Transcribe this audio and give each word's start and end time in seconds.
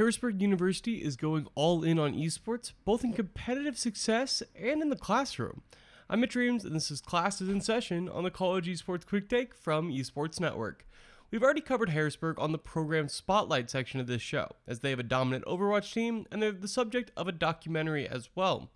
Harrisburg 0.00 0.40
University 0.40 1.02
is 1.02 1.14
going 1.14 1.46
all 1.54 1.84
in 1.84 1.98
on 1.98 2.14
esports, 2.14 2.72
both 2.86 3.04
in 3.04 3.12
competitive 3.12 3.76
success 3.76 4.42
and 4.58 4.80
in 4.80 4.88
the 4.88 4.96
classroom. 4.96 5.60
I'm 6.08 6.20
Mitch 6.20 6.34
Reames, 6.34 6.64
and 6.64 6.74
this 6.74 6.90
is 6.90 7.02
Classes 7.02 7.50
in 7.50 7.60
Session 7.60 8.08
on 8.08 8.24
the 8.24 8.30
College 8.30 8.66
Esports 8.66 9.04
Quick 9.06 9.28
Take 9.28 9.54
from 9.54 9.90
Esports 9.90 10.40
Network. 10.40 10.86
We've 11.30 11.42
already 11.42 11.60
covered 11.60 11.90
Harrisburg 11.90 12.40
on 12.40 12.50
the 12.50 12.56
program 12.56 13.10
Spotlight 13.10 13.68
section 13.68 14.00
of 14.00 14.06
this 14.06 14.22
show, 14.22 14.52
as 14.66 14.80
they 14.80 14.88
have 14.88 15.00
a 15.00 15.02
dominant 15.02 15.44
Overwatch 15.44 15.92
team 15.92 16.24
and 16.32 16.42
they're 16.42 16.50
the 16.50 16.66
subject 16.66 17.10
of 17.14 17.28
a 17.28 17.32
documentary 17.32 18.08
as 18.08 18.30
well. 18.34 18.70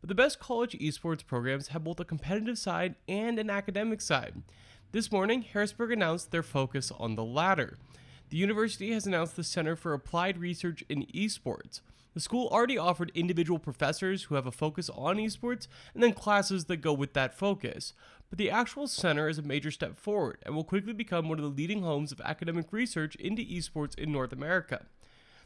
But 0.00 0.08
the 0.08 0.16
best 0.16 0.40
college 0.40 0.76
esports 0.80 1.24
programs 1.24 1.68
have 1.68 1.84
both 1.84 2.00
a 2.00 2.04
competitive 2.04 2.58
side 2.58 2.96
and 3.06 3.38
an 3.38 3.48
academic 3.48 4.00
side. 4.00 4.42
This 4.90 5.12
morning, 5.12 5.42
Harrisburg 5.42 5.92
announced 5.92 6.32
their 6.32 6.42
focus 6.42 6.90
on 6.98 7.14
the 7.14 7.24
latter. 7.24 7.78
The 8.34 8.40
university 8.40 8.90
has 8.90 9.06
announced 9.06 9.36
the 9.36 9.44
Center 9.44 9.76
for 9.76 9.94
Applied 9.94 10.38
Research 10.38 10.82
in 10.88 11.06
Esports. 11.14 11.82
The 12.14 12.20
school 12.20 12.48
already 12.48 12.76
offered 12.76 13.12
individual 13.14 13.60
professors 13.60 14.24
who 14.24 14.34
have 14.34 14.44
a 14.44 14.50
focus 14.50 14.90
on 14.90 15.18
esports 15.18 15.68
and 15.94 16.02
then 16.02 16.14
classes 16.14 16.64
that 16.64 16.78
go 16.78 16.92
with 16.92 17.12
that 17.12 17.38
focus. 17.38 17.92
But 18.28 18.38
the 18.38 18.50
actual 18.50 18.88
center 18.88 19.28
is 19.28 19.38
a 19.38 19.42
major 19.42 19.70
step 19.70 19.96
forward 19.96 20.38
and 20.42 20.56
will 20.56 20.64
quickly 20.64 20.92
become 20.92 21.28
one 21.28 21.38
of 21.38 21.44
the 21.44 21.48
leading 21.48 21.82
homes 21.82 22.10
of 22.10 22.20
academic 22.22 22.72
research 22.72 23.14
into 23.14 23.40
esports 23.40 23.96
in 23.96 24.10
North 24.10 24.32
America. 24.32 24.86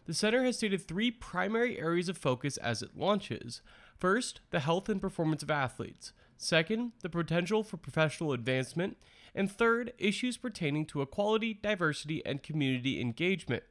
The 0.06 0.14
center 0.14 0.42
has 0.44 0.56
stated 0.56 0.80
three 0.88 1.10
primary 1.10 1.78
areas 1.78 2.08
of 2.08 2.16
focus 2.16 2.56
as 2.56 2.80
it 2.80 2.96
launches. 2.96 3.60
First, 3.98 4.40
the 4.48 4.60
health 4.60 4.88
and 4.88 4.98
performance 4.98 5.42
of 5.42 5.50
athletes. 5.50 6.14
Second, 6.38 6.92
the 7.02 7.08
potential 7.08 7.64
for 7.64 7.76
professional 7.76 8.32
advancement. 8.32 8.96
And 9.34 9.50
third, 9.50 9.92
issues 9.98 10.36
pertaining 10.36 10.86
to 10.86 11.02
equality, 11.02 11.52
diversity, 11.52 12.24
and 12.24 12.42
community 12.42 13.00
engagement. 13.00 13.64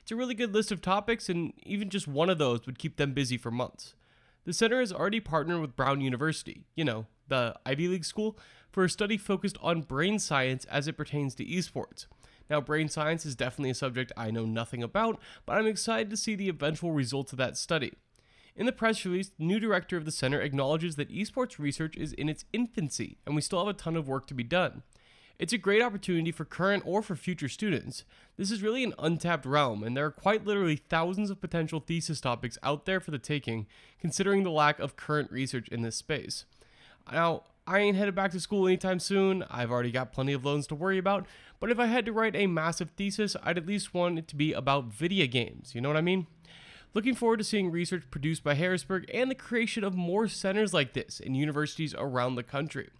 It's 0.00 0.12
a 0.12 0.16
really 0.16 0.34
good 0.34 0.54
list 0.54 0.72
of 0.72 0.80
topics, 0.80 1.28
and 1.28 1.52
even 1.64 1.90
just 1.90 2.08
one 2.08 2.30
of 2.30 2.38
those 2.38 2.64
would 2.64 2.78
keep 2.78 2.96
them 2.96 3.12
busy 3.12 3.36
for 3.36 3.50
months. 3.50 3.94
The 4.44 4.52
center 4.52 4.80
has 4.80 4.92
already 4.92 5.20
partnered 5.20 5.60
with 5.60 5.76
Brown 5.76 6.00
University, 6.00 6.64
you 6.74 6.84
know, 6.84 7.06
the 7.28 7.54
Ivy 7.66 7.88
League 7.88 8.04
school, 8.04 8.38
for 8.70 8.84
a 8.84 8.90
study 8.90 9.16
focused 9.16 9.58
on 9.60 9.82
brain 9.82 10.18
science 10.18 10.64
as 10.64 10.88
it 10.88 10.96
pertains 10.96 11.34
to 11.36 11.44
esports. 11.44 12.06
Now, 12.50 12.60
brain 12.60 12.88
science 12.88 13.24
is 13.24 13.36
definitely 13.36 13.70
a 13.70 13.74
subject 13.74 14.12
I 14.16 14.30
know 14.30 14.44
nothing 14.44 14.82
about, 14.82 15.20
but 15.46 15.56
I'm 15.56 15.66
excited 15.66 16.10
to 16.10 16.16
see 16.16 16.34
the 16.34 16.48
eventual 16.48 16.92
results 16.92 17.32
of 17.32 17.38
that 17.38 17.56
study. 17.56 17.92
In 18.54 18.66
the 18.66 18.72
press 18.72 19.04
release, 19.04 19.30
the 19.30 19.44
new 19.44 19.58
director 19.58 19.96
of 19.96 20.04
the 20.04 20.10
center 20.10 20.40
acknowledges 20.40 20.96
that 20.96 21.10
esports 21.10 21.58
research 21.58 21.96
is 21.96 22.12
in 22.12 22.28
its 22.28 22.44
infancy 22.52 23.16
and 23.26 23.34
we 23.34 23.40
still 23.40 23.60
have 23.60 23.74
a 23.74 23.78
ton 23.78 23.96
of 23.96 24.08
work 24.08 24.26
to 24.26 24.34
be 24.34 24.44
done. 24.44 24.82
It's 25.38 25.52
a 25.52 25.58
great 25.58 25.82
opportunity 25.82 26.30
for 26.30 26.44
current 26.44 26.84
or 26.86 27.02
for 27.02 27.16
future 27.16 27.48
students. 27.48 28.04
This 28.36 28.50
is 28.50 28.62
really 28.62 28.84
an 28.84 28.94
untapped 28.98 29.44
realm, 29.44 29.82
and 29.82 29.96
there 29.96 30.04
are 30.04 30.12
quite 30.12 30.46
literally 30.46 30.76
thousands 30.76 31.30
of 31.30 31.40
potential 31.40 31.80
thesis 31.80 32.20
topics 32.20 32.58
out 32.62 32.84
there 32.84 33.00
for 33.00 33.10
the 33.10 33.18
taking, 33.18 33.66
considering 33.98 34.44
the 34.44 34.50
lack 34.50 34.78
of 34.78 34.94
current 34.94 35.32
research 35.32 35.66
in 35.68 35.82
this 35.82 35.96
space. 35.96 36.44
Now, 37.10 37.44
I 37.66 37.80
ain't 37.80 37.96
headed 37.96 38.14
back 38.14 38.30
to 38.32 38.40
school 38.40 38.68
anytime 38.68 39.00
soon. 39.00 39.44
I've 39.50 39.70
already 39.70 39.90
got 39.90 40.12
plenty 40.12 40.32
of 40.32 40.44
loans 40.44 40.66
to 40.68 40.74
worry 40.74 40.98
about, 40.98 41.26
but 41.58 41.70
if 41.70 41.78
I 41.80 41.86
had 41.86 42.04
to 42.06 42.12
write 42.12 42.36
a 42.36 42.46
massive 42.46 42.90
thesis, 42.90 43.34
I'd 43.42 43.58
at 43.58 43.66
least 43.66 43.94
want 43.94 44.18
it 44.18 44.28
to 44.28 44.36
be 44.36 44.52
about 44.52 44.92
video 44.92 45.26
games. 45.26 45.74
You 45.74 45.80
know 45.80 45.88
what 45.88 45.96
I 45.96 46.02
mean? 46.02 46.26
Looking 46.94 47.14
forward 47.14 47.38
to 47.38 47.44
seeing 47.44 47.70
research 47.70 48.04
produced 48.10 48.44
by 48.44 48.52
Harrisburg 48.52 49.06
and 49.14 49.30
the 49.30 49.34
creation 49.34 49.82
of 49.82 49.94
more 49.94 50.28
centers 50.28 50.74
like 50.74 50.92
this 50.92 51.20
in 51.20 51.34
universities 51.34 51.94
around 51.96 52.34
the 52.34 52.42
country. 52.42 52.90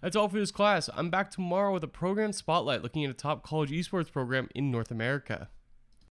That's 0.00 0.14
all 0.14 0.28
for 0.28 0.38
this 0.38 0.52
class. 0.52 0.88
I'm 0.94 1.10
back 1.10 1.32
tomorrow 1.32 1.72
with 1.72 1.82
a 1.82 1.88
program 1.88 2.32
spotlight 2.32 2.82
looking 2.82 3.04
at 3.04 3.10
a 3.10 3.14
top 3.14 3.42
college 3.42 3.72
esports 3.72 4.12
program 4.12 4.48
in 4.54 4.70
North 4.70 4.92
America. 4.92 5.48